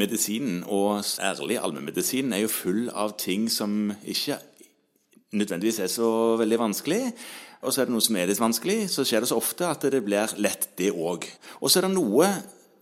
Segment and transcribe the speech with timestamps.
[0.00, 4.40] medisinen, og særlig allmennmedisinen, er jo full av ting som ikke
[5.36, 7.02] nødvendigvis er så veldig vanskelig.
[7.60, 9.84] Og så er det noe som er litt vanskelig, så skjer det så ofte at
[9.92, 11.26] det blir lett, det òg.
[11.60, 12.30] Og så er det noe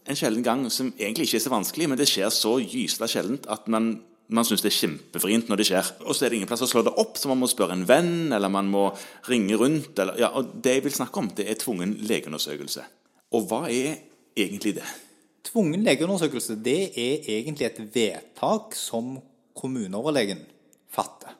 [0.09, 3.48] en sjelden gang som egentlig ikke er så vanskelig, men det skjer så gysla sjeldent
[3.53, 3.91] at man,
[4.32, 5.91] man syns det er kjempefrient når det skjer.
[6.07, 7.85] Og så er det ingen plass å slå det opp, så man må spørre en
[7.89, 8.87] venn, eller man må
[9.29, 9.98] ringe rundt.
[9.98, 12.87] Eller, ja, og det jeg vil snakke om, det er tvungen legeundersøkelse.
[13.35, 13.98] Og hva er
[14.39, 14.87] egentlig det?
[15.48, 19.16] Tvungen legeundersøkelse det er egentlig et vedtak som
[19.57, 20.43] kommuneoverlegen
[20.93, 21.34] fatter.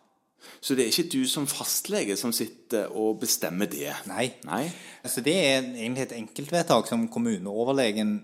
[0.61, 3.93] Så det er ikke du som fastlege som sitter og bestemmer det?
[4.09, 4.31] Nei.
[4.49, 4.65] Nei?
[5.05, 8.17] Altså det er egentlig et enkeltvedtak som kommuneoverlegen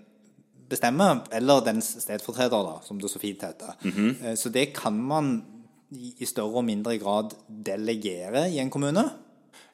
[0.69, 3.75] bestemmer, eller dens stedfortreder, da, som det så fint heter.
[3.85, 5.43] Eh, Så det kan man
[5.93, 9.03] i større og mindre grad delegere i en kommune.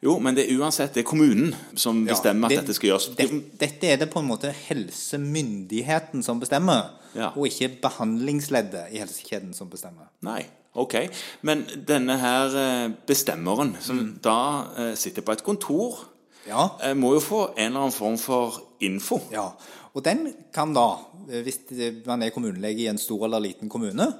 [0.03, 2.89] Jo, men det er uansett det er kommunen som Ja, bestemmer det- at dette skal
[2.89, 3.15] gjøres.
[3.15, 7.29] det- dette er det på en måte helsemyndigheten som bestemmer, Ja.
[7.35, 10.07] og ikke behandlingsleddet i helsekjeden som bestemmer.
[10.21, 10.95] Nei, ok.
[11.41, 14.19] Men denne her eh, bestemmeren, som Mm.
[14.23, 15.99] da eh, sitter på et kontor,
[16.47, 16.69] Ja.
[16.83, 19.19] eh, må jo få en eller annen form for info.
[19.31, 19.49] Ja,
[19.93, 20.95] og den kan da,
[21.27, 21.59] hvis
[22.05, 24.13] man er kommunelege i en stor eller liten kommune,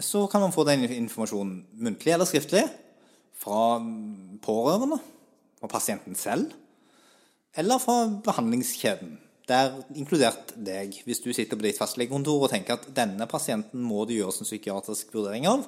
[0.00, 2.62] så kan man få den informasjonen muntlig eller skriftlig
[3.40, 3.80] fra
[4.44, 5.00] pårørende,
[5.60, 6.52] fra pasienten selv,
[7.56, 9.16] eller fra behandlingskjeden.
[9.50, 14.04] Der inkludert deg, hvis du sitter på ditt fastlegekontor og tenker at denne pasienten må
[14.06, 15.64] det gjøres en psykiatrisk vurdering av,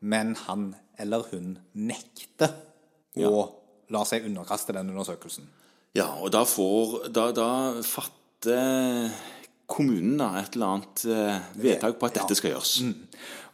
[0.00, 2.56] men han eller hun nekter
[3.20, 3.44] å
[3.90, 5.46] la seg underkaste den undersøkelsen.
[5.96, 7.50] Ja, og da får Da, da
[7.82, 9.10] fatter
[9.70, 12.74] kommunen et eller annet eh, vedtak på at dette skal gjøres.
[12.82, 12.94] Mm.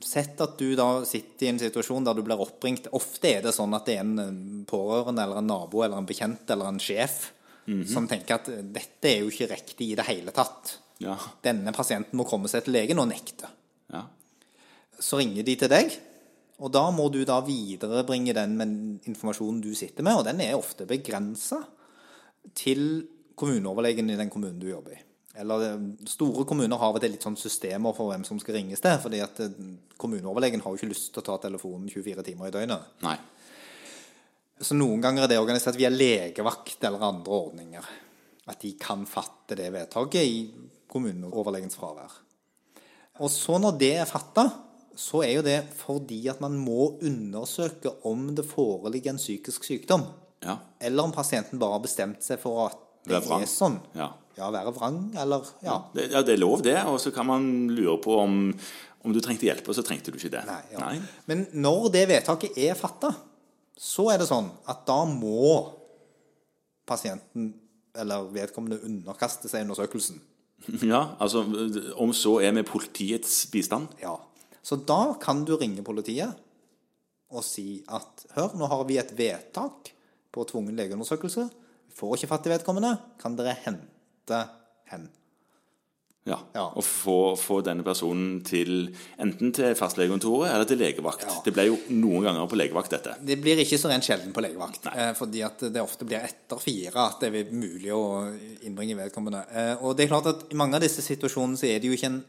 [0.07, 2.89] Sett at du da sitter i en situasjon der du blir oppringt.
[2.97, 4.35] Ofte er det sånn at det er en eh,
[4.69, 7.27] pårørende eller en nabo eller en bekjent eller en sjef
[7.67, 10.77] som tenker at eh, dette er jo ikke riktig i det hele tatt.
[11.03, 11.17] Ja.
[11.45, 13.51] Denne pasienten må komme seg til legen og nekte.
[13.93, 14.07] ja.
[14.97, 15.91] Så ringer de til deg,
[16.57, 20.55] og da må du da viderebringe den med informasjonen du sitter med, og den er
[20.57, 21.59] ofte begrensa
[22.57, 23.05] til
[23.37, 25.03] kommuneoverlegen i den kommunen du jobber i.
[25.37, 28.99] Eller eh, Store kommuner har vel litt sånn systemer for hvem som skal ringes til.
[29.03, 29.57] fordi at eh,
[30.01, 32.93] kommuneoverlegen har jo ikke lyst til å ta telefonen 24 timer i døgnet.
[33.05, 33.17] Nei.
[34.57, 37.89] Så noen ganger er det organisert via legevakt eller andre ordninger.
[38.49, 40.39] At de kan fatte det vedtaket i
[40.93, 42.23] kommuneoverlegens fravær.
[43.21, 44.47] Og så når det er fatta,
[44.97, 50.07] så er jo det fordi at man må undersøke om det foreligger en psykisk sykdom.
[50.45, 50.59] Ja.
[50.81, 53.77] Eller om pasienten bare har bestemt seg for at det det er, er sånn.
[53.97, 54.11] Ja.
[54.37, 55.79] Ja, være vrang, eller Ja.
[55.95, 56.77] Det, ja, det er lov, det.
[56.91, 58.53] Og så kan man lure på om,
[59.05, 60.45] om du trengte hjelp, og så trengte du ikke det.
[60.49, 60.91] Nei, ja.
[61.27, 63.15] Men når det vedtaket er fatta,
[63.77, 65.73] så er det sånn at da må
[66.89, 67.55] pasienten
[67.97, 70.23] eller vedkommende underkaste seg undersøkelsen.
[70.89, 71.43] Ja, altså
[72.01, 73.93] Om så er med politiets bistand.
[74.01, 74.17] Ja.
[74.65, 76.33] Så da kan du ringe politiet
[77.31, 79.91] og si at hør, nå har vi et vedtak
[80.33, 81.45] på tvungen legeundersøkelse.
[81.91, 82.93] Vi får ikke fatt i vedkommende.
[83.21, 83.96] Kan dere hente
[84.91, 85.09] hen?
[86.27, 86.65] Ja, Ja.
[86.75, 88.89] Og få, få denne personen til
[89.23, 91.23] enten til fastlegekontoret eller til legevakt.
[91.23, 91.35] Ja.
[91.45, 93.15] Det ble jo noen ganger på legevakt, dette.
[93.23, 94.89] Det blir ikke så rent sjelden på legevakt.
[94.89, 95.13] Nei.
[95.15, 98.27] fordi at det ofte blir etter fire at det er mulig å
[98.67, 99.45] innbringe vedkommende.
[99.53, 101.95] Eh, og det er klart at i mange av disse situasjonene så er det jo
[101.95, 102.25] ikke en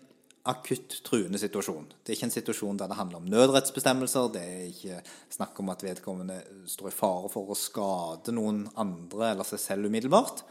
[0.48, 1.90] akutt truende situasjon.
[1.98, 4.30] Det er ikke en situasjon der det handler om nødrettsbestemmelser.
[4.38, 5.02] Det er ikke
[5.34, 6.38] snakk om at vedkommende
[6.70, 10.46] står i fare for å skade noen andre eller seg selv umiddelbart.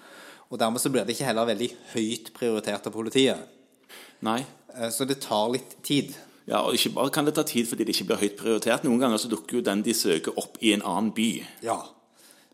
[0.51, 3.43] Og dermed så blir det ikke heller veldig høyt prioritert av politiet.
[4.27, 4.41] Nei.
[4.77, 6.15] Eh, så det tar litt tid.
[6.47, 8.87] Ja, og Ikke bare kan det ta tid fordi det ikke blir høyt prioritert.
[8.87, 11.31] Noen ganger så dukker jo den de søker, opp i en annen by.
[11.67, 11.81] Ja.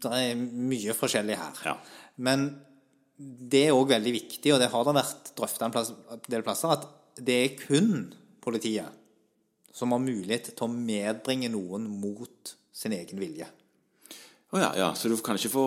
[0.02, 1.60] Det er mye forskjellig her.
[1.68, 1.76] Ja.
[2.16, 2.48] Men
[3.18, 5.92] det er òg veldig viktig, og det har det vært drøfta en, plass,
[6.26, 8.08] del plasser, at det er kun
[8.42, 8.98] politiet
[9.72, 13.46] som har mulighet til å medbringe noen mot sin egen vilje.
[14.52, 15.66] Å ja, ja, Så du kan ikke få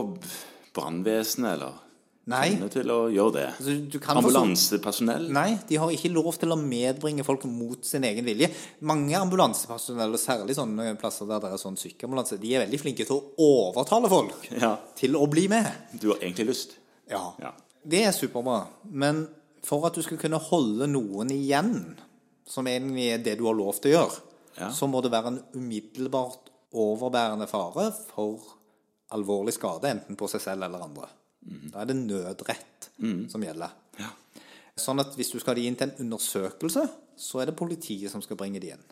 [0.76, 1.85] brannvesenet eller
[2.28, 2.56] Nei.
[2.74, 3.46] til å gjøre det?
[3.54, 5.28] Altså, Ambulansepersonell?
[5.36, 8.50] Nei, de har ikke lov til å medbringe folk mot sin egen vilje.
[8.82, 13.06] Mange ambulansepersonell, og særlig sånne plasser der det er sånn sykeambulanse, de er veldig flinke
[13.06, 13.24] til å
[13.70, 14.76] overtale folk Ja.
[14.96, 15.70] til å bli med.
[16.00, 16.76] Du har egentlig lyst?
[17.10, 17.34] Ja.
[17.40, 17.52] Ja.
[17.86, 18.68] Det er superbra.
[18.90, 19.28] Men
[19.64, 21.96] for at du skal kunne holde noen igjen,
[22.48, 24.20] som egentlig er det du har lov til å gjøre,
[24.58, 24.70] Ja.
[24.72, 28.40] så må det være en umiddelbart overbærende fare for
[29.12, 31.08] alvorlig skade, enten på seg selv eller andre.
[31.46, 32.90] Da er det nødrett
[33.30, 33.74] som gjelder.
[34.00, 34.12] Ja.
[34.80, 38.12] Sånn at hvis du skal ha de inn til en undersøkelse, så er det politiet
[38.12, 38.86] som skal bringe de inn.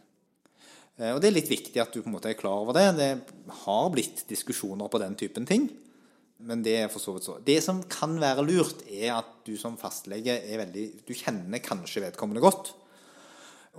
[1.00, 2.86] Eh, Og det er litt viktig at du på en måte er klar over det.
[3.00, 5.70] Det har blitt diskusjoner på den typen ting.
[6.44, 7.38] Men det er for så vidt så.
[7.44, 12.04] Det som kan være lurt, er at du som fastlege er veldig Du kjenner kanskje
[12.04, 12.74] vedkommende godt.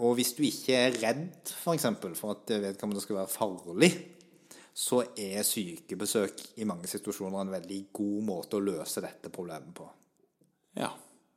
[0.00, 3.90] Og hvis du ikke er redd for, eksempel, for at vedkommende skal være farlig,
[4.74, 9.86] så er sykebesøk i mange situasjoner en veldig god måte å løse dette problemet på.
[10.80, 10.90] Ja.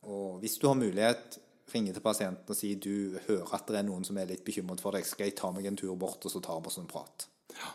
[0.09, 1.37] Og hvis du har mulighet,
[1.73, 4.81] ringe til pasienten og si du hører at det er noen som er litt bekymret
[4.81, 6.89] for deg, skal jeg ta meg en tur bort, og så tar vi oss en
[6.89, 7.27] prat.
[7.57, 7.73] Ja.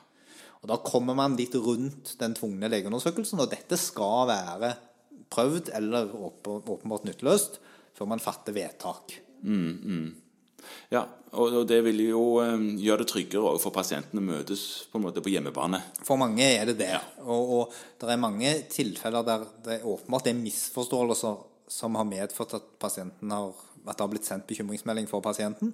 [0.62, 4.74] Og Da kommer man litt rundt den tvungne legeundersøkelsen, og dette skal være
[5.32, 7.58] prøvd eller åpenbart nytteløst
[7.96, 9.14] før man fatter vedtak.
[10.92, 15.06] Ja, og det vil jo eh, gjøre det tryggere for pasientene å møtes på en
[15.06, 15.80] måte på hjemmebane.
[16.04, 16.94] For mange er det det.
[17.24, 21.40] Og, og det er mange tilfeller der det er åpenbart det er misforståelser
[21.72, 25.72] som har medført at har at det har blitt sendt bekymringsmelding for pasienten,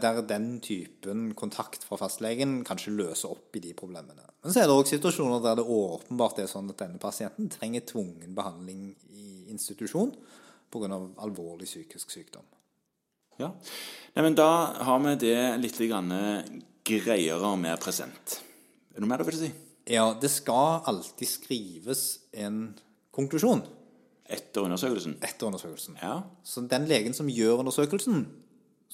[0.00, 4.24] der den typen kontakt fra fastlegen kanskje løser opp i de problemene.
[4.42, 7.84] Men så er det òg situasjoner der det åpenbart er sånn at denne pasienten trenger
[7.88, 10.14] tvungen behandling i institusjon
[10.72, 11.00] pga.
[11.22, 12.46] alvorlig psykisk sykdom.
[13.40, 13.50] Ja.
[14.14, 14.48] Nei, men da
[14.86, 15.80] har vi det litt
[16.84, 18.40] greiere mer present.
[18.92, 19.50] Er det noe mer du vil si?
[19.90, 22.70] Ja, det skal alltid skrives en
[23.14, 23.64] konklusjon
[24.24, 25.18] Etter undersøkelsen?
[25.20, 25.98] etter undersøkelsen.
[26.00, 26.22] Ja.
[26.46, 28.22] Så den legen som gjør undersøkelsen,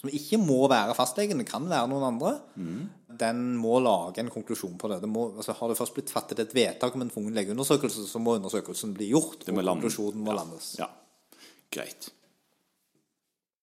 [0.01, 2.33] som ikke må være fastlegen, det kan være noen andre,
[3.21, 5.01] den må lage en konklusjon på det.
[5.05, 8.19] det må, altså, har det først blitt fattet et vedtak om en tvungen legeundersøkelse, så
[8.19, 10.73] må undersøkelsen bli gjort, Det må og konklusjonen må landes.
[10.81, 10.89] Ja.
[11.71, 12.11] Greit.